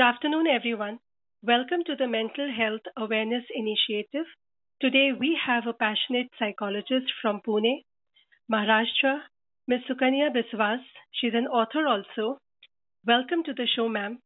[0.00, 0.98] Good afternoon, everyone.
[1.42, 4.24] Welcome to the Mental Health Awareness Initiative.
[4.80, 7.84] Today, we have a passionate psychologist from Pune,
[8.50, 9.18] Maharashtra,
[9.68, 9.80] Ms.
[9.90, 10.78] Sukanya Biswas.
[11.12, 12.38] She's an author also.
[13.06, 14.20] Welcome to the show, ma'am.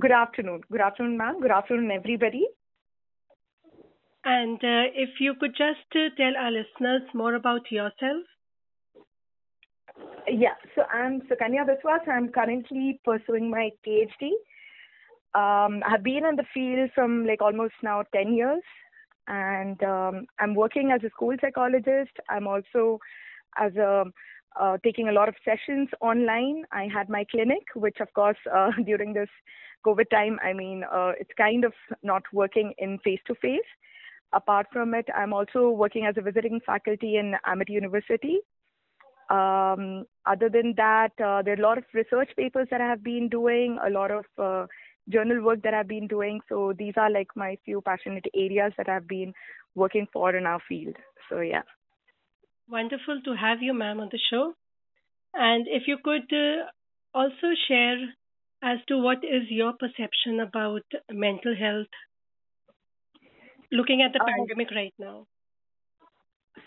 [0.00, 0.62] Good afternoon.
[0.68, 1.40] Good afternoon, ma'am.
[1.40, 2.44] Good afternoon, everybody.
[4.24, 8.26] And uh, if you could just uh, tell our listeners more about yourself.
[10.28, 12.06] Yeah, so I'm Sukanya Biswas.
[12.08, 14.30] I'm currently pursuing my PhD.
[15.34, 18.62] Um, I've been in the field from like almost now 10 years,
[19.28, 22.12] and um, I'm working as a school psychologist.
[22.28, 22.98] I'm also
[23.58, 24.04] as a
[24.60, 26.64] uh, taking a lot of sessions online.
[26.72, 29.28] I had my clinic, which of course uh, during this
[29.86, 33.70] COVID time, I mean, uh, it's kind of not working in face to face.
[34.32, 38.38] Apart from it, I'm also working as a visiting faculty in Amity University.
[39.30, 43.02] Um, other than that, uh, there are a lot of research papers that I have
[43.04, 44.66] been doing, a lot of uh,
[45.08, 46.40] journal work that I've been doing.
[46.48, 49.32] So these are like my few passionate areas that I've been
[49.74, 50.96] working for in our field.
[51.28, 51.62] So yeah.
[52.68, 54.54] Wonderful to have you, ma'am, on the show.
[55.32, 56.66] And if you could uh,
[57.14, 57.98] also share
[58.62, 61.86] as to what is your perception about mental health
[63.72, 65.26] looking at the Uh, pandemic right now.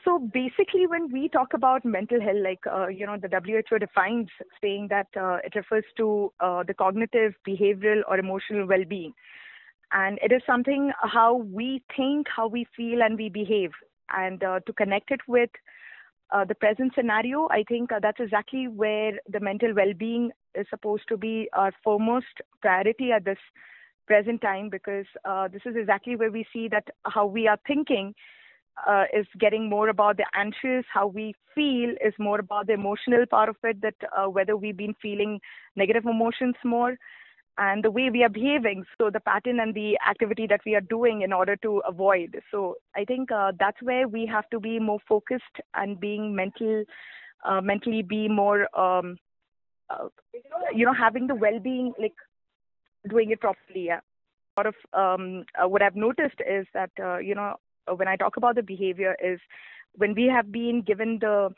[0.06, 4.28] So basically, when we talk about mental health, like uh, you know, the WHO defines
[4.62, 9.14] saying that uh, it refers to uh, the cognitive, behavioral, or emotional well-being,
[9.94, 13.72] and it is something how we think, how we feel, and we behave.
[14.10, 15.50] And uh, to connect it with
[16.32, 21.04] uh, the present scenario, I think uh, that's exactly where the mental well-being is supposed
[21.10, 23.40] to be our foremost priority at this
[24.06, 25.06] present time, because
[25.52, 28.14] this is exactly where we see that how we are thinking
[28.88, 33.26] uh, is getting more about the anxious, how we feel is more about the emotional
[33.26, 35.40] part of it, that uh, whether we've been feeling
[35.76, 36.98] negative emotions more,
[37.58, 40.82] and the way we are behaving, so the pattern and the activity that we are
[40.82, 42.42] doing in order to avoid.
[42.50, 45.44] So I think uh, that's where we have to be more focused
[45.76, 46.83] and being mental,
[47.45, 49.17] uh, mentally be more, um,
[49.92, 50.08] uh,
[50.73, 52.16] you know, having the well-being, like
[53.08, 53.86] doing it properly.
[53.86, 54.00] Yeah.
[54.58, 56.92] A lot of um, uh, what I've noticed is that
[57.23, 57.58] you know
[57.95, 59.39] when I talk about the behavior is
[59.95, 61.49] when we have been given the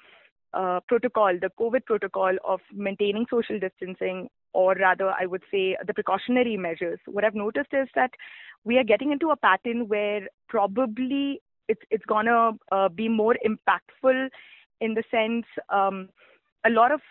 [0.53, 5.93] uh, protocol, the COVID protocol of maintaining social distancing, or rather, I would say the
[5.93, 6.99] precautionary measures.
[7.05, 8.11] What I've noticed is that
[8.63, 14.29] we are getting into a pattern where probably it's it's gonna uh, be more impactful
[14.81, 16.09] in the sense um,
[16.65, 17.01] a lot of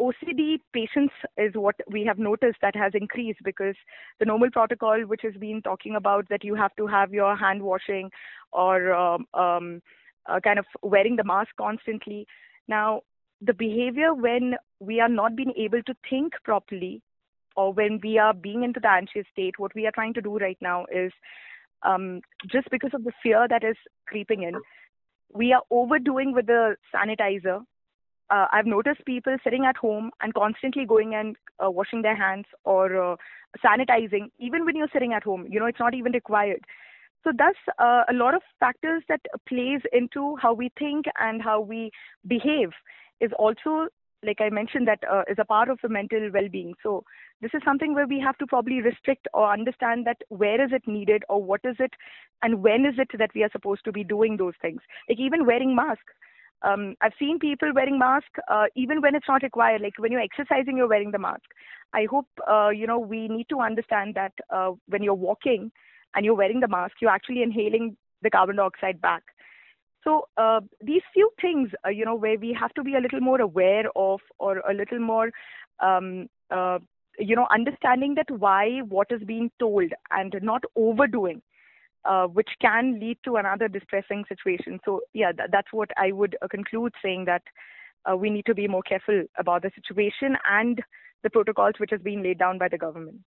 [0.00, 3.74] OCD patients is what we have noticed that has increased because
[4.18, 7.62] the normal protocol, which has been talking about that you have to have your hand
[7.62, 8.10] washing
[8.52, 9.82] or um, um,
[10.26, 12.26] uh, kind of wearing the mask constantly.
[12.66, 13.02] Now,
[13.42, 17.02] the behavior when we are not being able to think properly
[17.56, 20.38] or when we are being into the anxious state, what we are trying to do
[20.38, 21.12] right now is
[21.82, 24.54] um, just because of the fear that is creeping in,
[25.32, 27.62] we are overdoing with the sanitizer
[28.30, 32.46] uh, I've noticed people sitting at home and constantly going and uh, washing their hands
[32.64, 33.16] or uh,
[33.64, 35.46] sanitizing, even when you're sitting at home.
[35.48, 36.64] You know, it's not even required.
[37.24, 41.60] So thus, uh, a lot of factors that plays into how we think and how
[41.60, 41.90] we
[42.26, 42.70] behave
[43.20, 43.88] is also,
[44.24, 46.74] like I mentioned, that uh, is a part of the mental well-being.
[46.82, 47.04] So
[47.42, 50.86] this is something where we have to probably restrict or understand that where is it
[50.86, 51.92] needed or what is it
[52.42, 54.80] and when is it that we are supposed to be doing those things.
[55.08, 56.00] Like even wearing mask
[56.62, 59.80] um, I've seen people wearing mask uh, even when it's not required.
[59.80, 61.44] Like when you're exercising, you're wearing the mask.
[61.92, 65.72] I hope uh, you know we need to understand that uh, when you're walking
[66.14, 69.22] and you're wearing the mask, you're actually inhaling the carbon dioxide back.
[70.02, 73.20] So uh, these few things, uh, you know, where we have to be a little
[73.20, 75.30] more aware of, or a little more,
[75.80, 76.78] um, uh,
[77.18, 81.42] you know, understanding that why what is being told and not overdoing
[82.04, 84.80] uh, which can lead to another distressing situation.
[84.84, 87.42] So, yeah, th- that's what I would uh, conclude saying that
[88.10, 90.80] uh, we need to be more careful about the situation and
[91.22, 93.18] the protocols which has been laid down by the government.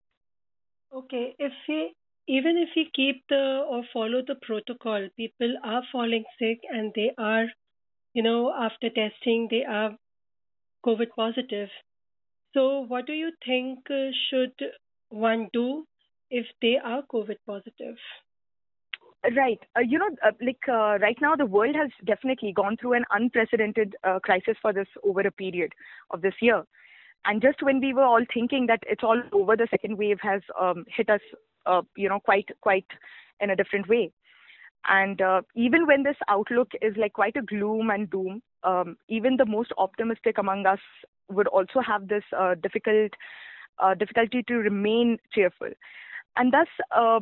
[0.95, 1.95] Okay, if we
[2.29, 7.11] even if we keep the or follow the protocol, people are falling sick and they
[7.19, 7.47] are,
[8.15, 9.97] you know, after testing, they are
[10.87, 11.69] COVID positive.
[12.55, 14.53] So, what do you think uh, should
[15.09, 15.87] one do
[16.31, 17.97] if they are COVID positive?
[19.25, 19.61] Right.
[19.77, 23.05] Uh, you know, uh, like uh, right now, the world has definitely gone through an
[23.13, 25.73] unprecedented uh, crisis for this over a period
[26.11, 26.65] of this year.
[27.25, 30.43] And just when we were all thinking that it's all over, the second wave has
[30.61, 31.21] um, hit us,
[31.67, 32.87] uh, you know, quite quite
[33.39, 34.11] in a different way.
[34.89, 39.37] And uh, even when this outlook is like quite a gloom and doom, um, even
[39.37, 40.81] the most optimistic among us
[41.31, 42.25] would also have this
[42.61, 43.13] difficult
[44.01, 45.69] difficulty to remain cheerful.
[46.37, 47.21] And thus, uh,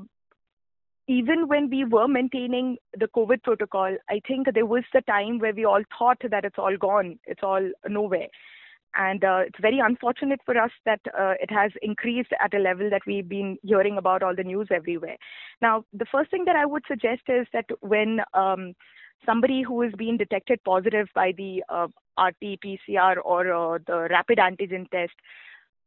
[1.11, 5.53] even when we were maintaining the COVID protocol, I think there was the time where
[5.53, 8.29] we all thought that it's all gone, it's all nowhere.
[8.95, 12.89] And uh, it's very unfortunate for us that uh, it has increased at a level
[12.91, 15.17] that we've been hearing about all the news everywhere.
[15.61, 18.75] Now, the first thing that I would suggest is that when um,
[19.27, 21.89] somebody who is being detected positive by the uh,
[22.21, 25.15] RT-PCR or uh, the rapid antigen test,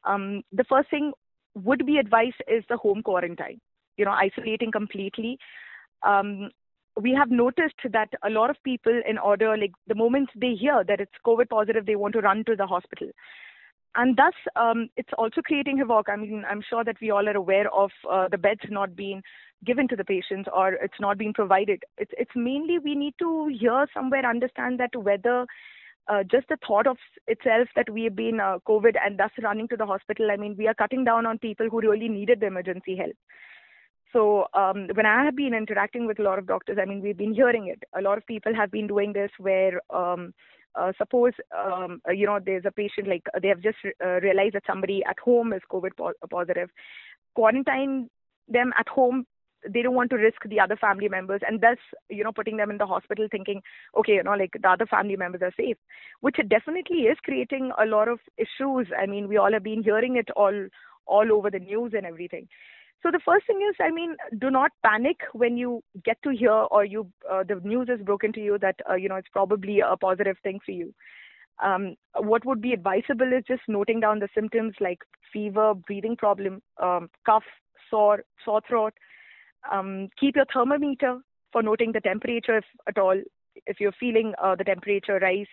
[0.03, 1.13] um, the first thing
[1.55, 3.61] would be advised is the home quarantine,
[3.97, 5.37] you know, isolating completely.
[6.03, 6.49] Um,
[7.01, 10.83] we have noticed that a lot of people, in order, like the moment they hear
[10.87, 13.09] that it's COVID positive, they want to run to the hospital.
[13.95, 16.09] And thus, um, it's also creating havoc.
[16.09, 19.21] I mean, I'm sure that we all are aware of uh, the beds not being
[19.65, 21.83] given to the patients or it's not being provided.
[21.97, 25.45] It's, it's mainly we need to hear somewhere, understand that whether
[26.07, 26.97] uh, just the thought of
[27.27, 30.55] itself that we have been uh, COVID and thus running to the hospital, I mean,
[30.57, 33.15] we are cutting down on people who really needed the emergency help.
[34.13, 37.17] So um, when I have been interacting with a lot of doctors, I mean, we've
[37.17, 37.83] been hearing it.
[37.97, 40.33] A lot of people have been doing this where, um,
[40.75, 44.53] uh, suppose, um, uh, you know, there's a patient like they have just uh, realized
[44.53, 46.69] that somebody at home is COVID po- positive.
[47.35, 48.09] Quarantine
[48.47, 49.25] them at home
[49.69, 51.77] they don't want to risk the other family members and thus
[52.09, 53.61] you know putting them in the hospital thinking
[53.97, 55.77] okay you know like the other family members are safe
[56.19, 60.17] which definitely is creating a lot of issues i mean we all have been hearing
[60.17, 60.67] it all
[61.05, 62.47] all over the news and everything
[63.03, 66.51] so the first thing is, I mean, do not panic when you get to hear
[66.51, 69.81] or you uh, the news is broken to you that uh, you know it's probably
[69.81, 70.93] a positive thing for you.
[71.61, 74.99] Um, what would be advisable is just noting down the symptoms like
[75.31, 77.43] fever, breathing problem, um, cough,
[77.89, 78.93] sore, sore throat.
[79.71, 81.19] Um, keep your thermometer
[81.51, 83.21] for noting the temperature if at all.
[83.67, 85.51] If you're feeling uh, the temperature rise,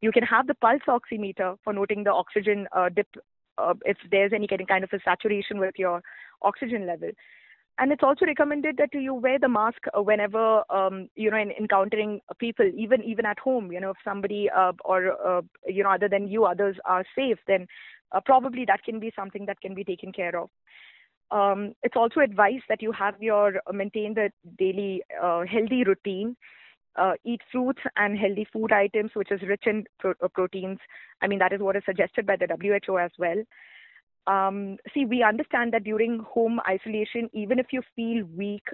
[0.00, 3.08] you can have the pulse oximeter for noting the oxygen uh, dip
[3.58, 6.02] uh, if there's any kind of a saturation with your
[6.42, 7.10] oxygen level.
[7.78, 11.52] And it's also recommended that you wear the mask uh, whenever um, you know in
[11.52, 13.72] encountering people, even even at home.
[13.72, 17.38] You know, if somebody uh, or uh, you know other than you, others are safe,
[17.46, 17.66] then
[18.12, 20.50] uh, probably that can be something that can be taken care of.
[21.30, 26.36] Um, it's also advised that you have your uh, maintain the daily uh, healthy routine
[26.96, 30.78] uh, eat fruits and healthy food items, which is rich in pro- proteins.
[31.20, 33.42] I mean, that is what is suggested by the WHO as well.
[34.26, 38.64] Um, see, we understand that during home isolation, even if you feel weak,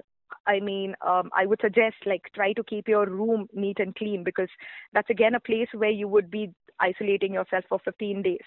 [0.45, 4.23] I mean, um, I would suggest like try to keep your room neat and clean
[4.23, 4.49] because
[4.93, 8.43] that's again a place where you would be isolating yourself for 15 days.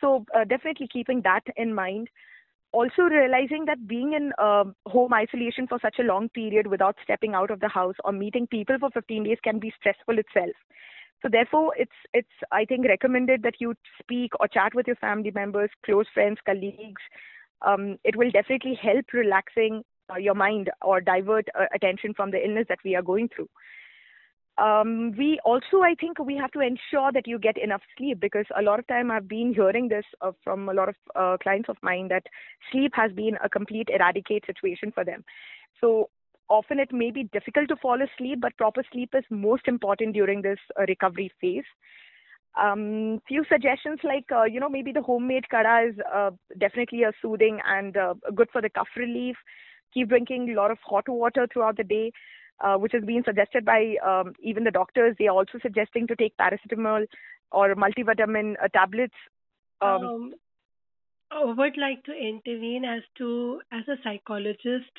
[0.00, 2.08] So uh, definitely keeping that in mind
[2.72, 7.34] also realizing that being in uh, home isolation for such a long period without stepping
[7.34, 10.54] out of the house or meeting people for 15 days can be stressful itself
[11.22, 15.32] so therefore it's it's i think recommended that you speak or chat with your family
[15.34, 17.02] members close friends colleagues
[17.66, 22.44] um, it will definitely help relaxing uh, your mind or divert uh, attention from the
[22.44, 23.48] illness that we are going through
[24.58, 28.44] um, we also, I think, we have to ensure that you get enough sleep because
[28.58, 31.68] a lot of time I've been hearing this uh, from a lot of uh, clients
[31.68, 32.24] of mine that
[32.72, 35.24] sleep has been a complete eradicate situation for them.
[35.80, 36.10] So
[36.48, 40.42] often it may be difficult to fall asleep, but proper sleep is most important during
[40.42, 41.64] this uh, recovery phase.
[42.60, 47.12] Um, few suggestions like uh, you know maybe the homemade kada is uh, definitely a
[47.22, 49.36] soothing and uh, good for the cough relief.
[49.94, 52.12] Keep drinking a lot of hot water throughout the day
[52.60, 55.14] uh, which has been suggested by um, even the doctors.
[55.18, 57.06] They are also suggesting to take paracetamol
[57.52, 59.14] or multivitamin uh, tablets.
[59.80, 60.34] Um, um,
[61.30, 64.92] I would like to intervene as to as a psychologist.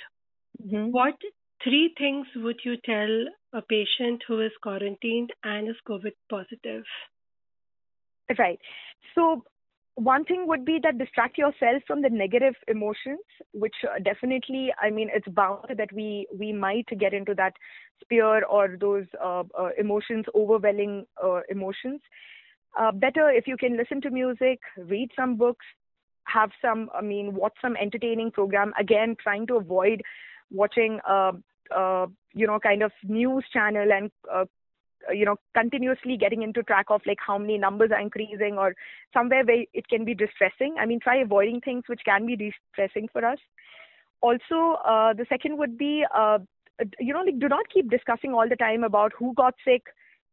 [0.63, 0.91] Mm-hmm.
[0.91, 1.15] What
[1.63, 6.83] three things would you tell a patient who is quarantined and is COVID positive?
[8.37, 8.59] Right.
[9.15, 9.43] So
[9.99, 13.19] one thing would be that distract yourself from the negative emotions
[13.51, 17.53] which uh, definitely i mean it's bound that we we might get into that
[18.01, 21.99] sphere or those uh, uh, emotions overwhelming uh, emotions
[22.79, 25.65] uh, better if you can listen to music read some books
[26.23, 30.01] have some i mean watch some entertaining program again trying to avoid
[30.49, 31.33] watching uh,
[32.33, 34.45] you know kind of news channel and uh,
[35.11, 38.75] you know continuously getting into track of like how many numbers are increasing or
[39.13, 40.75] somewhere where it can be distressing.
[40.79, 43.39] I mean try avoiding things which can be distressing for us.
[44.21, 46.39] Also uh, the second would be uh,
[46.99, 49.83] you know like do not keep discussing all the time about who got sick.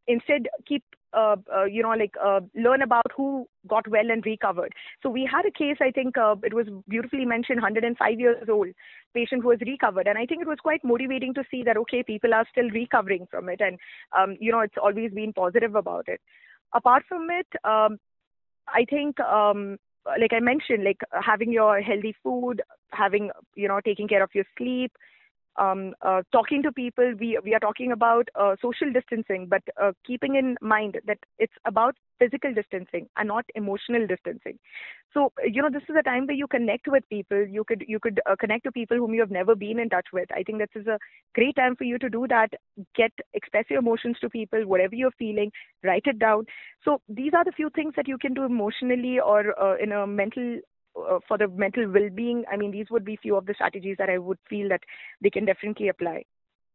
[0.08, 0.84] Instead keep
[1.16, 4.72] uh, uh, you know like uh, learn about who got well and recovered.
[5.02, 8.68] So we had a case i think uh, it was beautifully mentioned 105 years old
[9.14, 10.06] patient who was recovered.
[10.06, 13.26] And i think it was quite motivating to see that okay people are still recovering
[13.30, 13.60] from it.
[13.60, 13.78] And
[14.18, 16.20] um, you know it's always been positive about it.
[16.74, 17.98] Apart from it um,
[18.68, 19.78] i think um,
[20.20, 24.44] like I mentioned, like having your healthy food, having you know taking care of your
[24.56, 24.92] sleep,
[25.58, 27.14] um, uh, talking to people.
[27.18, 31.52] We we are talking about uh, social distancing, but uh, keeping in mind that it's
[31.64, 34.58] about physical distancing and not emotional distancing.
[35.12, 37.46] So you know this is a time where you connect with people.
[37.46, 40.08] You could you could uh, connect to people whom you have never been in touch
[40.12, 40.28] with.
[40.32, 40.98] I think this is a
[41.34, 42.50] great time for you to do that.
[42.94, 45.52] Get express your emotions to people, whatever you're feeling.
[45.82, 46.44] Write it down.
[46.84, 50.06] So these are the few things that you can do emotionally or uh, in a
[50.06, 50.60] mental
[50.98, 54.10] uh, for the mental well-being i mean these would be few of the strategies that
[54.10, 54.82] i would feel that
[55.22, 56.24] they can definitely apply.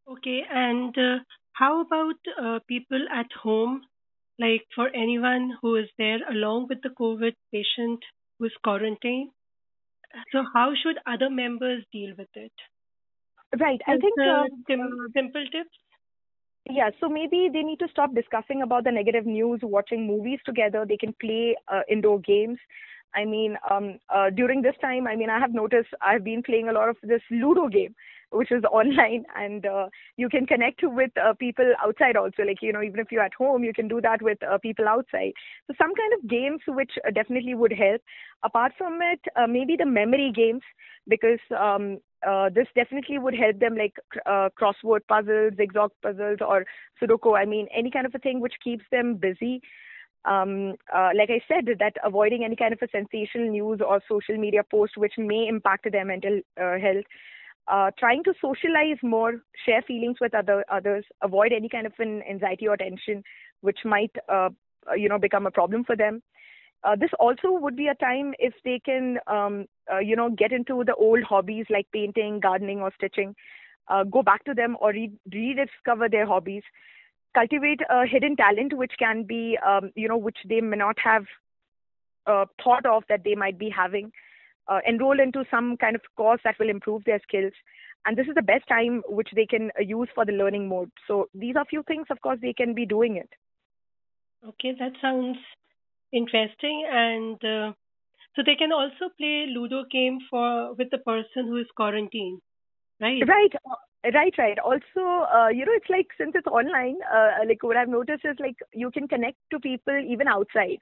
[0.08, 1.20] Okay and uh,
[1.54, 3.82] how about uh, people at home?
[4.40, 8.04] Like for anyone who is there along with the covid patient
[8.40, 9.32] who is quarantined?
[10.32, 12.52] So how should other members deal with it?
[13.60, 14.46] Right i think uh,
[15.14, 15.78] simple tips.
[16.70, 20.86] Yeah so maybe they need to stop discussing about the negative news watching movies together.
[20.88, 22.60] They can play uh, indoor games
[23.16, 26.70] I mean, um, uh, during this time, I mean, I have noticed I've been playing
[26.70, 27.96] a lot of this Ludo game,
[28.32, 29.88] which is online, and uh,
[30.18, 32.44] you can connect with uh, people outside also.
[32.44, 34.88] Like, you know, even if you're at home, you can do that with uh, people
[34.88, 35.34] outside.
[35.68, 38.02] So, some kind of games which uh, definitely would help.
[38.44, 40.62] Apart from it, uh, maybe the memory games,
[41.08, 46.66] because um, uh, this definitely would help them, like uh, crossword puzzles, zigzag puzzles, or
[47.02, 47.38] Sudoku.
[47.38, 49.62] I mean, any kind of a thing which keeps them busy
[50.26, 54.38] um, uh, like I said, that avoiding any kind of a sensational news or social
[54.38, 57.06] media post which may impact their mental uh, health.
[57.68, 62.22] Uh, trying to socialize more, share feelings with other others, avoid any kind of an
[62.30, 63.24] anxiety or tension
[63.62, 64.50] which might, uh,
[64.90, 66.22] uh, you know, become a problem for them.
[66.84, 69.66] Uh, this also would be a time if they can, um,
[70.02, 73.36] you know, get into the old hobbies like painting, gardening, or stitching.
[74.10, 76.64] go back to them or re- rediscover their hobbies
[77.34, 81.26] cultivate a hidden talent which can be um, you know which they may not have
[82.28, 84.12] uh, thought of that they might be having
[84.68, 87.54] uh, enroll into some kind of course that will improve their skills.
[88.06, 90.92] And this is the best time which they can uh, use for the learning mode.
[91.08, 93.30] So these are few things of course they can be doing it.
[94.48, 95.38] Okay that sounds
[96.12, 96.86] interesting.
[96.90, 97.74] And uh,
[98.36, 102.42] so they can also play ludo game for with the person who is quarantined
[103.00, 103.22] right?
[103.28, 103.54] Right
[104.04, 104.58] Right, right.
[104.60, 108.36] Also, uh, you know, it's like since it's online, uh, like what I've noticed is
[108.40, 110.80] like you can connect to people even outside.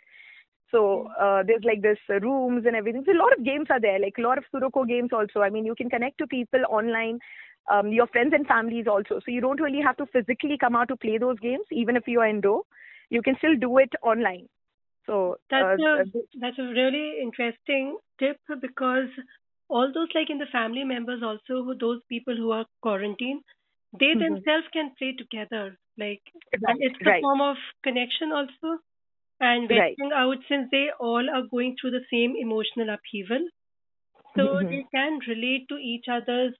[0.72, 1.24] So hmm.
[1.24, 3.04] uh, there's like this uh, rooms and everything.
[3.06, 5.42] So a lot of games are there, like a lot of Sudoku games also.
[5.42, 7.20] I mean, you can connect to people online,
[7.70, 9.20] um, your friends and families also.
[9.20, 12.04] So you don't really have to physically come out to play those games, even if
[12.08, 12.64] you are indoor.
[13.10, 14.48] You can still do it online.
[15.06, 16.06] So that's uh, a,
[16.40, 19.10] that's a really interesting tip because
[19.70, 23.42] all those like in the family members also who those people who are quarantined
[24.00, 24.36] they mm-hmm.
[24.36, 26.22] themselves can play together like
[26.66, 27.22] right, it's a right.
[27.22, 28.80] form of connection also
[29.40, 30.22] and venturing right.
[30.22, 33.48] out since they all are going through the same emotional upheaval
[34.36, 34.70] so mm-hmm.
[34.70, 36.54] they can relate to each other's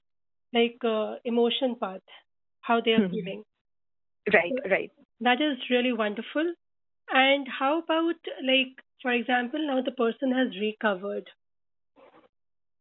[0.52, 2.16] like uh, emotion path
[2.60, 3.14] how they are mm-hmm.
[3.14, 3.44] feeling
[4.32, 4.90] right so right
[5.20, 6.54] that is really wonderful
[7.12, 11.28] and how about like for example now the person has recovered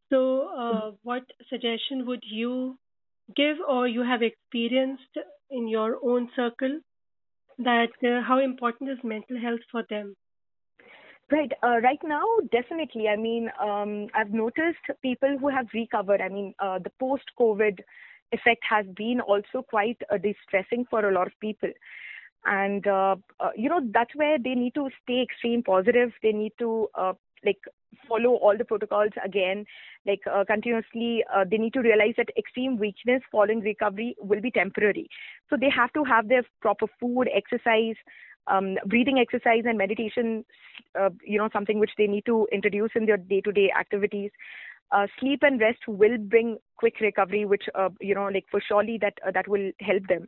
[0.10, 2.78] so, uh, what suggestion would you
[3.36, 5.18] give, or you have experienced
[5.51, 6.80] in your own circle,
[7.60, 10.16] that uh, how important is mental health for them?
[11.32, 11.51] Right.
[11.62, 13.08] Uh, right now, definitely.
[13.08, 16.22] I mean, um, I've noticed people who have recovered.
[16.22, 17.80] I mean, uh, the post-COVID
[18.32, 21.70] effect has been also quite uh, distressing for a lot of people
[22.46, 26.54] and uh, uh, you know that's where they need to stay extreme positive they need
[26.60, 27.13] to uh,
[27.46, 27.60] like
[28.10, 29.66] follow all the protocols again
[30.06, 34.51] like uh, continuously uh, they need to realize that extreme weakness following recovery will be
[34.51, 35.08] temporary.
[35.50, 37.96] So they have to have their proper food exercise
[38.48, 40.44] um, breathing exercise and meditation
[41.00, 44.32] uh, you know something which they need to introduce in their day to day activities.
[44.92, 48.98] Uh, sleep and rest will bring quick recovery which uh, you know like for surely
[49.00, 50.28] that uh, that will help them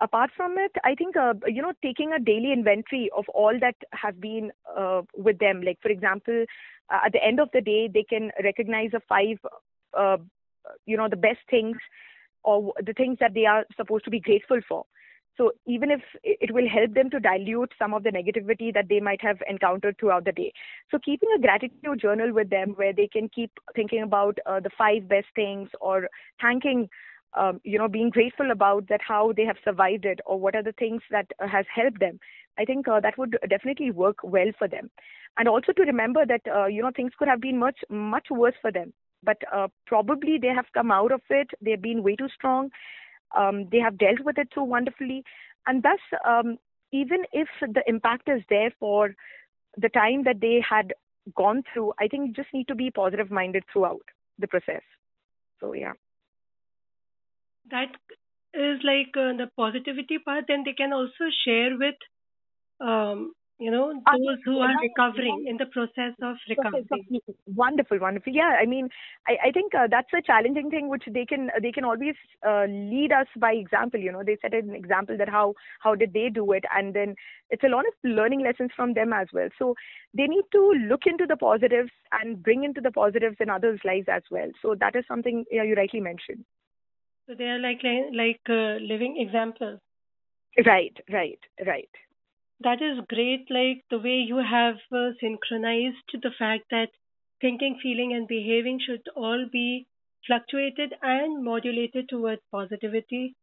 [0.00, 3.76] apart from it, I think uh, you know taking a daily inventory of all that
[3.92, 5.62] have been uh, with them.
[5.62, 6.44] Like for example,
[6.90, 9.38] uh, at the end of the day, they can recognize the five,
[9.98, 10.18] uh,
[10.84, 11.76] you know, the best things
[12.44, 14.84] or the things that they are supposed to be grateful for.
[15.36, 19.00] So even if it will help them to dilute some of the negativity that they
[19.00, 20.52] might have encountered throughout the day.
[20.90, 24.70] So keeping a gratitude journal with them where they can keep thinking about uh, the
[24.78, 26.08] five best things or
[26.40, 26.88] thanking
[27.36, 30.62] um, you know, being grateful about that how they have survived it or what are
[30.62, 32.18] the things that uh, has helped them.
[32.58, 34.90] I think uh, that would definitely work well for them,
[35.36, 38.54] and also to remember that uh, you know things could have been much much worse
[38.60, 41.50] for them, but uh, probably they have come out of it.
[41.60, 42.70] They've been way too strong.
[43.36, 45.24] Um, they have dealt with it so wonderfully,
[45.66, 46.58] and thus um,
[46.92, 49.14] even if the impact is there for
[49.76, 50.94] the time that they had
[51.34, 54.02] gone through, I think you just need to be positive minded throughout
[54.38, 54.82] the process.
[55.60, 55.92] So yeah.
[57.70, 57.90] That
[58.54, 60.44] is like uh, the positivity part.
[60.48, 61.96] Then they can also share with
[62.80, 68.32] um, you know those who are recovering in the process of recovery wonderful wonderful.
[68.32, 68.88] Yeah i mean
[69.26, 72.14] i, I think uh, that's a challenging thing which they can they can always
[72.46, 74.22] uh, lead us by example you know.
[74.22, 77.14] They set an example that how how did they do it and then
[77.50, 79.48] it's a lot of learning lessons from them as well.
[79.58, 79.74] So
[80.14, 84.08] they need to look into the positives and bring into the positives in others lives
[84.10, 84.50] as well.
[84.60, 86.44] So that is something yeah, you rightly mentioned
[87.26, 89.80] so they are like like uh, living examples
[90.64, 92.04] right right right
[92.60, 96.88] that is great, like the way you have uh, synchronized the fact that
[97.40, 99.86] thinking, feeling, and behaving should all be
[100.26, 103.34] fluctuated and modulated towards positivity.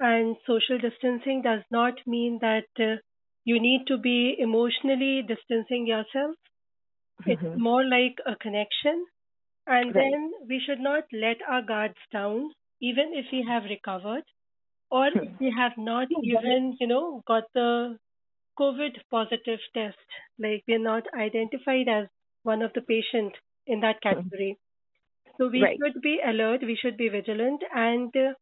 [0.00, 2.96] And social distancing does not mean that uh,
[3.44, 6.36] you need to be emotionally distancing yourself.
[7.20, 7.30] Mm-hmm.
[7.30, 9.04] It's more like a connection.
[9.66, 10.10] And right.
[10.10, 14.24] then we should not let our guards down, even if we have recovered
[14.90, 15.36] or if hmm.
[15.40, 17.96] we have not even, you know, got the
[18.58, 19.96] COVID positive test.
[20.38, 22.08] Like we're not identified as
[22.42, 23.32] one of the patient
[23.66, 24.20] in that mm-hmm.
[24.20, 24.58] category.
[25.38, 25.78] So we right.
[25.82, 28.34] should be alert, we should be vigilant and uh,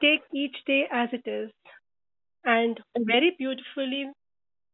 [0.00, 1.50] take each day as it is.
[2.44, 3.02] And mm-hmm.
[3.06, 4.12] very beautifully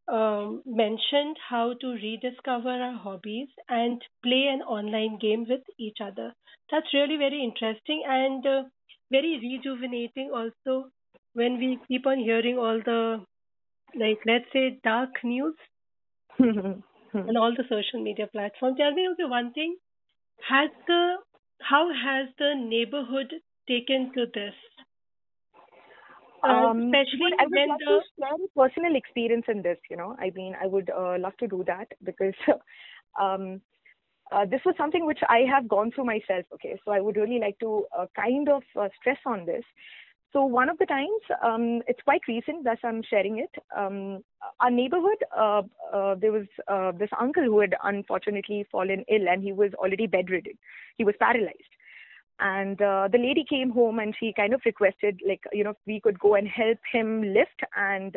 [0.09, 6.33] um, mentioned how to rediscover our hobbies and play an online game with each other.
[6.71, 8.63] That's really very interesting and uh,
[9.11, 10.89] very rejuvenating also
[11.35, 13.21] when we keep on hearing all the
[13.95, 15.55] like let's say dark news
[16.39, 18.77] and all the social media platforms.
[18.79, 19.77] Tell me, okay, one thing:
[20.49, 21.17] has the
[21.61, 23.33] how has the neighborhood
[23.69, 24.55] taken to this?
[26.43, 27.87] Uh, um, especially I would when love the...
[27.87, 29.79] to share personal experience in this.
[29.91, 32.35] You know, I mean, I would uh, love to do that because
[33.21, 33.61] um,
[34.33, 36.45] uh, this was something which I have gone through myself.
[36.55, 39.65] Okay, so I would really like to uh, kind of uh, stress on this
[40.37, 43.51] so one of the times, um, it's quite recent, thus I'm sharing it.
[43.75, 44.23] Um,
[44.61, 45.63] our neighborhood, uh,
[45.95, 50.07] uh, there was uh, this uncle who had unfortunately fallen ill, and he was already
[50.07, 50.53] bedridden.
[50.99, 51.75] He was paralyzed,
[52.39, 56.19] and the lady came home and she kind of requested, like, you know, we could
[56.19, 58.15] go and help him lift, and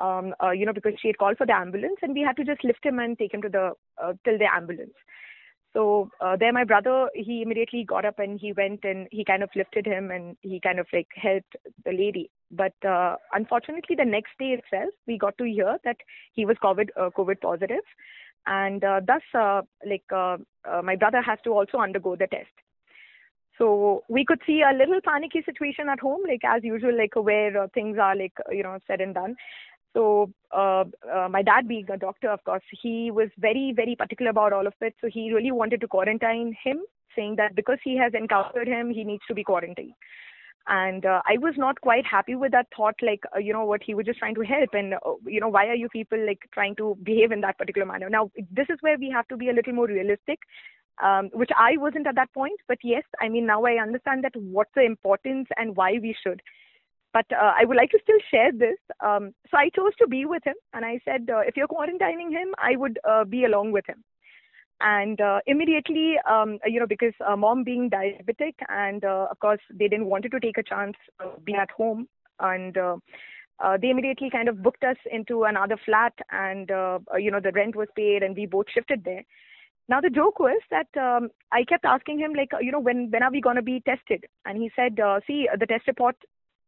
[0.00, 2.44] um, uh, you know, because she had called for the ambulance, and we had to
[2.44, 4.94] just lift him and take him to the uh, till the ambulance.
[5.74, 9.42] So uh, there, my brother, he immediately got up and he went and he kind
[9.42, 12.30] of lifted him and he kind of like helped the lady.
[12.52, 15.96] But uh, unfortunately, the next day itself, we got to hear that
[16.32, 17.82] he was COVID uh, COVID positive,
[18.46, 22.54] and uh, thus, uh, like uh, uh, my brother has to also undergo the test.
[23.58, 27.62] So we could see a little panicky situation at home, like as usual, like where
[27.62, 29.34] uh, things are like you know said and done.
[29.94, 34.30] So uh, uh, my dad being a doctor, of course, he was very, very particular
[34.30, 34.94] about all of it.
[35.00, 36.78] So he really wanted to quarantine him,
[37.16, 39.94] saying that because he has encountered him, he needs to be quarantined.
[40.66, 43.82] And uh, I was not quite happy with that thought, like, uh, you know, what
[43.82, 44.70] he was just trying to help.
[44.72, 47.86] And, uh, you know, why are you people like trying to behave in that particular
[47.86, 48.08] manner?
[48.08, 50.38] Now, this is where we have to be a little more realistic
[51.02, 52.60] um, which I wasn't at that point.
[52.68, 56.40] But yes, I mean, now I understand that what's the importance and why we should.
[57.14, 58.76] But uh, I would like to still share this.
[58.98, 62.32] Um, so I chose to be with him, and I said, uh, if you're quarantining
[62.32, 64.02] him, I would uh, be along with him.
[64.80, 69.60] And uh, immediately, um, you know, because uh, mom being diabetic, and uh, of course
[69.70, 70.96] they didn't wanted to take a chance
[71.44, 72.08] being at home,
[72.40, 76.68] and they immediately kind of booked us into another flat, and
[77.16, 79.22] you know the rent was paid, and we both shifted there.
[79.88, 83.22] Now the joke was that um, I kept asking him like, you know, when when
[83.22, 84.24] are we to be tested?
[84.44, 86.16] And he said, uh, see, the test report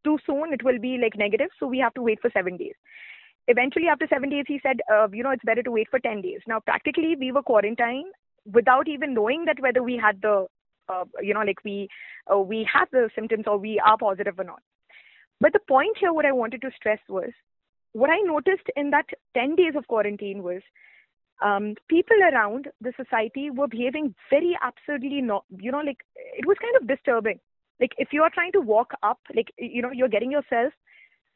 [0.07, 1.51] too soon, it will be like negative.
[1.59, 2.75] So we have to wait for seven days.
[3.49, 6.21] Eventually, after seven days, he said, uh, you know, it's better to wait for 10
[6.21, 6.41] days.
[6.49, 8.13] Now, practically, we were quarantined
[8.53, 10.47] without even knowing that whether we had the,
[10.89, 11.89] uh, you know, like we,
[12.33, 14.63] uh, we have the symptoms or we are positive or not.
[15.41, 17.31] But the point here, what I wanted to stress was,
[17.93, 20.63] what I noticed in that 10 days of quarantine was,
[21.45, 26.57] um, people around the society were behaving very absurdly, not, you know, like it was
[26.61, 27.39] kind of disturbing
[27.81, 30.73] like if you are trying to walk up like you know you're getting yourself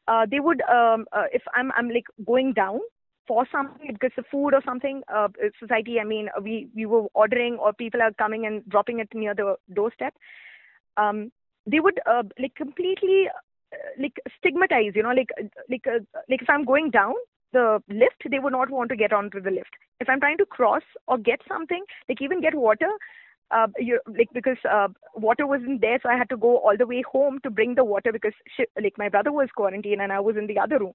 [0.07, 2.79] uh, they would um, uh, if i'm i'm like going down
[3.27, 5.27] for something because the food or something uh,
[5.59, 9.33] society i mean we we were ordering or people are coming and dropping it near
[9.35, 10.13] the doorstep
[10.97, 11.31] um,
[11.65, 13.27] they would uh, like completely
[13.73, 15.29] uh, like stigmatize you know like
[15.69, 15.99] like uh,
[16.29, 17.13] like if i'm going down
[17.53, 19.75] the lift they would not want to get onto the lift.
[19.99, 22.89] If i'm trying to cross or get something like even get water
[23.51, 26.87] uh, you, like because uh, water wasn't there, so I had to go all the
[26.87, 30.19] way home to bring the water because she, like my brother was quarantined and I
[30.19, 30.93] was in the other room.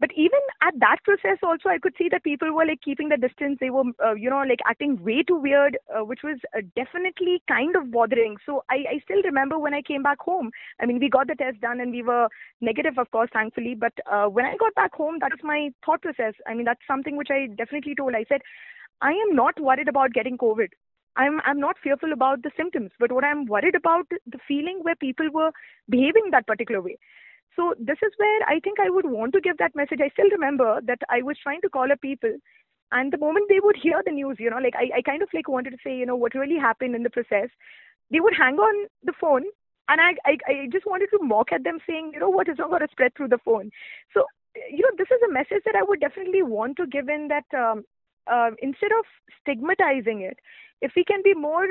[0.00, 3.16] but even at that process also i could see that people were like keeping the
[3.16, 3.58] distance.
[3.60, 7.42] They were uh, you know like acting way too weird uh, which was uh, definitely
[7.48, 8.36] kind of bothering.
[8.46, 10.50] So I, I still remember when i came back home.
[10.80, 12.28] I mean we got the test done and we were
[12.60, 16.02] negative of course thankfully but uh, when i got back home that was my thought
[16.02, 16.34] process.
[16.46, 18.14] I mean that's something which i definitely told.
[18.14, 18.40] I said
[19.00, 20.68] i am not worried about getting covid
[21.16, 24.96] I'm I'm not fearful about the symptoms, but what I'm worried about the feeling where
[24.96, 25.50] people were
[25.88, 26.98] behaving that particular way.
[27.56, 30.00] So this is where I think I would want to give that message.
[30.02, 32.32] I still remember that I was trying to call up people
[32.92, 35.28] and the moment they would hear the news, you know, like I, I kind of
[35.34, 37.48] like wanted to say, you know, what really happened in the process,
[38.10, 39.44] they would hang on the phone
[39.88, 42.56] and I, I, I just wanted to mock at them saying, you know, what is
[42.58, 43.70] not going to spread through the phone.
[44.14, 44.24] So,
[44.70, 47.44] you know, this is a message that I would definitely want to give in that
[47.58, 47.84] um,
[48.30, 49.04] uh, instead of
[49.40, 50.38] stigmatizing it,
[50.80, 51.66] if we can be more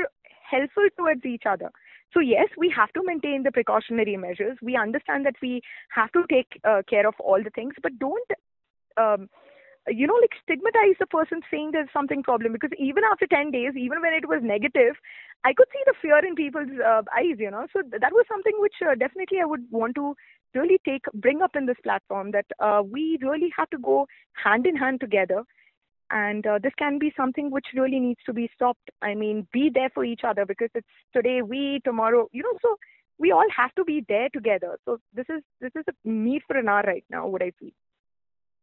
[0.49, 1.71] helpful towards each other,
[2.13, 4.57] so yes, we have to maintain the precautionary measures.
[4.61, 8.29] We understand that we have to take uh, care of all the things, but don't,
[8.97, 9.29] um,
[9.87, 12.51] you know, like stigmatize the person saying there's something problem.
[12.51, 14.95] Because even after 10 days, even when it was negative,
[15.45, 17.65] I could see the fear in people's uh, eyes, you know.
[17.71, 20.15] So that was something which uh, definitely I would want to
[20.53, 24.67] really take, bring up in this platform that uh, we really have to go hand
[24.67, 25.43] in hand together
[26.11, 28.89] and uh, this can be something which really needs to be stopped.
[29.01, 32.77] I mean be there for each other because it's today we tomorrow you know so
[33.17, 34.77] we all have to be there together.
[34.85, 37.71] So this is this is a need for an hour right now what i feel.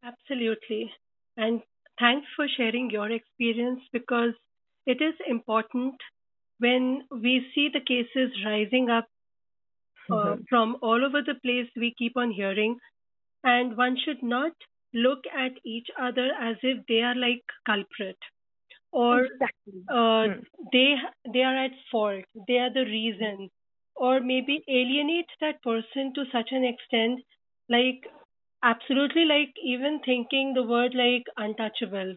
[0.02, 0.92] Absolutely.
[1.37, 1.62] And
[1.98, 4.34] thanks for sharing your experience because
[4.87, 5.94] it is important
[6.58, 9.06] when we see the cases rising up
[10.11, 10.42] uh, mm-hmm.
[10.48, 12.78] from all over the place we keep on hearing.
[13.44, 14.52] And one should not
[14.94, 18.16] look at each other as if they are like culprit
[18.90, 19.83] or exactly.
[19.90, 20.40] uh, hmm.
[20.72, 20.94] they
[21.33, 23.51] they are at fault they are the reason
[23.96, 27.20] or maybe alienate that person to such an extent
[27.68, 28.09] like
[28.62, 32.16] absolutely like even thinking the word like untouchable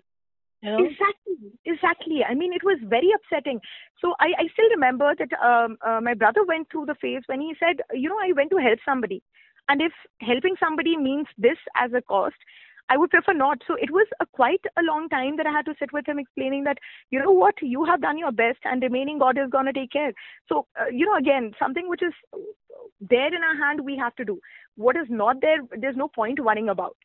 [0.62, 0.86] you know?
[0.86, 2.24] Exactly, exactly.
[2.24, 3.60] I mean, it was very upsetting.
[4.00, 7.42] So I, I still remember that um, uh, my brother went through the phase when
[7.42, 9.24] he said, you know, I went to help somebody.
[9.72, 12.36] And if helping somebody means this as a cost,
[12.90, 13.60] I would prefer not.
[13.66, 16.20] So it was a quite a long time that I had to sit with him
[16.20, 16.78] explaining that,
[17.10, 19.94] you know what, you have done your best and remaining God is going to take
[19.94, 20.12] care.
[20.50, 22.12] So, uh, you know, again, something which is
[23.00, 24.42] there in our hand, we have to do.
[24.76, 26.98] What is not there, there's no point worrying about.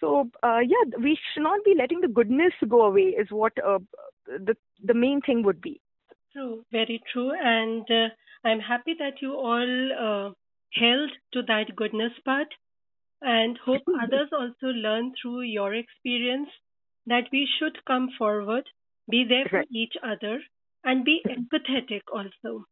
[0.00, 3.78] So, uh, yeah, we should not be letting the goodness go away, is what uh,
[4.26, 5.80] the, the main thing would be.
[6.34, 7.32] True, very true.
[7.32, 8.08] And uh,
[8.44, 10.30] I'm happy that you all uh,
[10.74, 12.48] held to that goodness part
[13.22, 16.48] and hope others also learn through your experience
[17.06, 18.64] that we should come forward,
[19.10, 20.40] be there for each other,
[20.84, 22.64] and be empathetic also.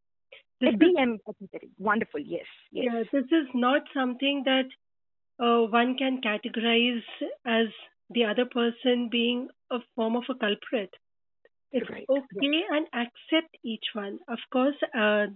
[0.61, 1.71] This be empathetic.
[1.79, 2.21] Wonderful.
[2.21, 2.45] Yes.
[2.73, 2.87] Yes.
[2.93, 4.69] Yeah, this is not something that
[5.39, 7.03] uh, one can categorize
[7.45, 7.67] as
[8.11, 10.91] the other person being a form of a culprit.
[11.73, 12.07] It's right.
[12.09, 14.19] okay and accept each one.
[14.29, 15.27] Of course, uh,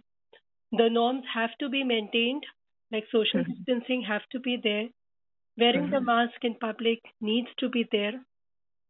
[0.72, 2.44] the norms have to be maintained,
[2.92, 3.52] like social mm-hmm.
[3.52, 4.88] distancing have to be there.
[5.58, 5.94] Wearing mm-hmm.
[5.94, 8.12] the mask in public needs to be there.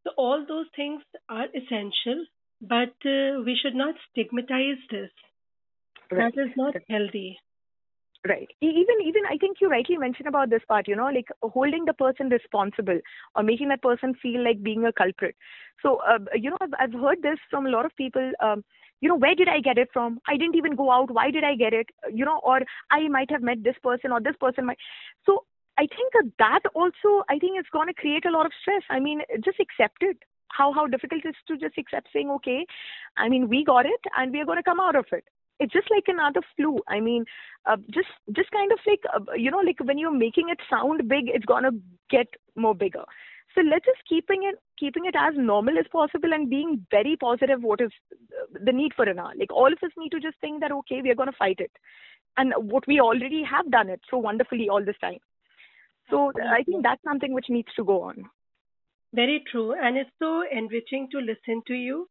[0.04, 2.24] So all those things are essential,
[2.60, 5.10] but uh, we should not stigmatize this.
[6.10, 6.32] Right.
[6.34, 7.38] That is not healthy.
[8.26, 8.48] Right.
[8.60, 11.94] Even even I think you rightly mentioned about this part, you know, like holding the
[11.94, 13.00] person responsible
[13.34, 15.36] or making that person feel like being a culprit.
[15.82, 18.32] So, uh, you know, I've, I've heard this from a lot of people.
[18.40, 18.62] Um,
[19.00, 20.20] you know, where did I get it from?
[20.28, 21.10] I didn't even go out.
[21.10, 21.86] Why did I get it?
[22.12, 22.60] You know, or
[22.90, 24.78] I might have met this person or this person might.
[25.24, 25.44] So
[25.78, 28.82] I think that also, I think it's going to create a lot of stress.
[28.90, 30.18] I mean, just accept it.
[30.48, 32.66] How how difficult it is to just accept saying, okay,
[33.16, 35.24] I mean, we got it and we are going to come out of it.
[35.60, 36.78] It's just like another flu.
[36.88, 37.24] I mean,
[37.66, 41.06] uh, just just kind of like uh, you know, like when you're making it sound
[41.08, 41.70] big, it's gonna
[42.10, 43.04] get more bigger.
[43.54, 47.62] So let's just keeping it keeping it as normal as possible and being very positive.
[47.62, 47.90] What is
[48.64, 49.32] the need for an hour?
[49.36, 51.58] Like all of us need to just think that okay, we are going to fight
[51.58, 51.72] it,
[52.36, 55.18] and what we already have done it so wonderfully all this time.
[56.10, 58.24] So I think that's something which needs to go on.
[59.12, 62.08] Very true, and it's so enriching to listen to you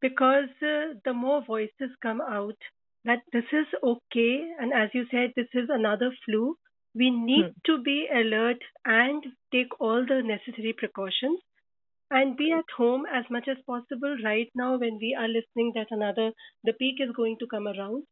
[0.00, 2.56] because uh, the more voices come out
[3.04, 6.56] that this is okay, and as you said, this is another flu
[6.94, 7.60] we need hmm.
[7.66, 11.40] to be alert and take all the necessary precautions
[12.10, 15.86] and be at home as much as possible right now when we are listening that
[15.90, 16.30] another
[16.64, 18.02] the peak is going to come around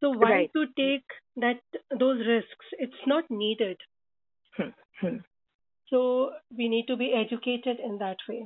[0.00, 0.50] so why right.
[0.52, 1.60] to take that
[1.98, 3.76] those risks it's not needed
[4.56, 4.74] hmm.
[5.00, 5.16] Hmm.
[5.88, 8.44] so we need to be educated in that way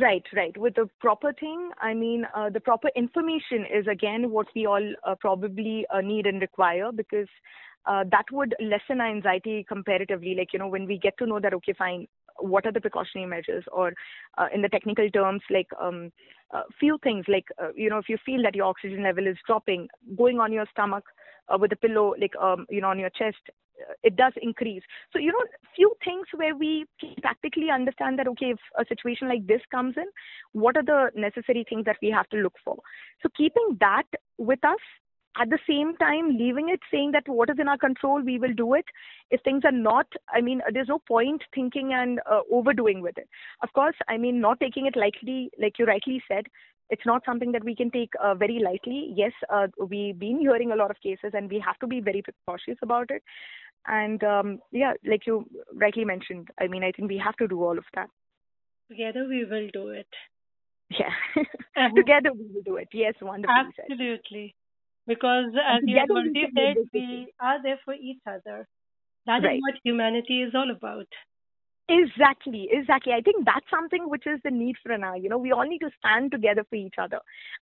[0.00, 0.56] Right, right.
[0.56, 4.94] With the proper thing, I mean, uh, the proper information is again what we all
[5.06, 7.28] uh, probably uh, need and require because
[7.86, 10.34] uh, that would lessen our anxiety comparatively.
[10.36, 12.06] Like, you know, when we get to know that, okay, fine,
[12.38, 13.64] what are the precautionary measures?
[13.72, 13.92] Or
[14.38, 16.10] uh, in the technical terms like um,
[16.52, 19.36] uh, few things like uh, you know if you feel that your oxygen level is
[19.46, 21.04] dropping going on your stomach
[21.52, 24.82] uh, with a pillow like um, you know on your chest uh, it does increase.
[25.12, 26.84] So you know few things where we
[27.20, 30.06] practically understand that okay if a situation like this comes in
[30.52, 32.76] what are the necessary things that we have to look for?
[33.22, 34.06] So keeping that
[34.38, 34.80] with us
[35.40, 38.52] at the same time leaving it saying that what is in our control we will
[38.52, 38.84] do it.
[39.30, 43.28] If things are not i mean there's no point thinking and uh, overdoing with it.
[43.62, 46.46] Of course i mean not taking it lightly like you rightly said
[46.90, 49.12] it's not something that we can take uh, very lightly.
[49.16, 52.22] Yes uh, we've been hearing a lot of cases and we have to be very
[52.46, 53.22] cautious about it.
[53.86, 57.62] And um, yeah like you rightly mentioned i mean i think we have to do
[57.62, 58.08] all of that.
[58.90, 60.08] Together we will do it.
[60.90, 61.14] Yeah.
[61.96, 62.88] Together we will do it.
[62.92, 64.54] Yes wonderful absolutely
[65.06, 68.66] because as you already said, we are there for each other.
[69.26, 69.56] That right.
[69.56, 71.06] is what humanity is all about.
[71.88, 73.12] Exactly, exactly.
[73.12, 75.14] I think that's something which is the need for now.
[75.14, 77.18] You know, we all need to stand together for each other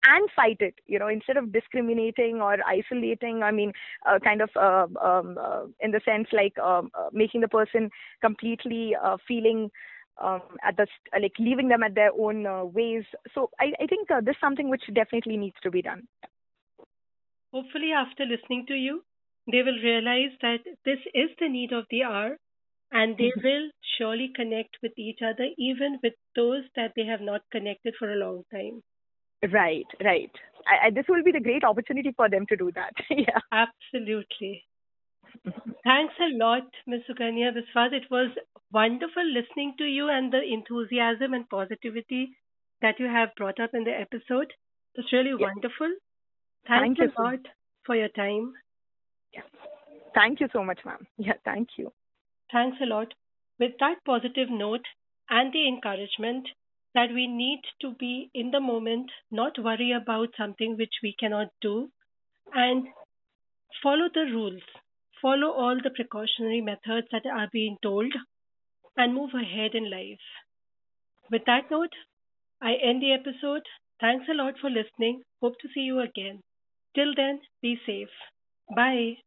[0.05, 0.74] and fight it.
[0.87, 3.42] You know, instead of discriminating or isolating.
[3.42, 3.72] I mean,
[4.09, 7.90] uh, kind of uh, um, uh, in the sense like um, uh, making the person
[8.20, 9.70] completely uh, feeling
[10.22, 10.87] um, at the
[11.20, 13.05] like leaving them at their own uh, ways.
[13.35, 16.03] So I, I think this is something which definitely needs to be done.
[17.53, 19.03] Hopefully, after listening to you,
[19.51, 22.37] they will realize that this is the need of the hour
[22.93, 23.47] and they mm-hmm.
[23.47, 28.13] will surely connect with each other, even with those that they have not connected for
[28.13, 28.83] a long time.
[29.53, 30.31] Right, right.
[30.67, 32.93] I, I, this will be the great opportunity for them to do that.
[33.11, 33.39] yeah.
[33.53, 34.65] Absolutely.
[35.85, 37.03] Thanks a lot, Ms.
[37.09, 37.93] Sukanya Biswas.
[37.93, 38.31] It was
[38.73, 42.37] wonderful listening to you and the enthusiasm and positivity
[42.83, 44.53] that you have brought up in the episode.
[44.95, 45.47] It's really yeah.
[45.47, 45.93] wonderful.
[46.68, 47.40] Thank, thank you a lot
[47.87, 48.52] for your time.
[49.33, 49.42] Yeah.
[50.14, 51.07] Thank you so much, ma'am.
[51.16, 51.92] Yeah, thank you.
[52.52, 53.14] Thanks a lot.
[53.59, 54.85] With that positive note
[55.31, 56.46] and the encouragement
[56.94, 61.48] that we need to be in the moment, not worry about something which we cannot
[61.61, 61.88] do,
[62.54, 62.87] and
[63.83, 64.62] follow the rules,
[65.22, 68.12] follow all the precautionary methods that are being told,
[68.96, 70.26] and move ahead in life.
[71.31, 71.92] With that note,
[72.61, 73.62] I end the episode.
[74.00, 75.22] Thanks a lot for listening.
[75.40, 76.42] Hope to see you again.
[76.99, 78.11] Till then, be safe.
[78.77, 79.19] Bye.